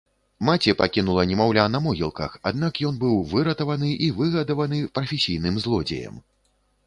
[0.47, 6.15] Маці пакінула немаўля на могілках, аднак ён быў выратаваны і выгадаваны прафесійным злодзеем.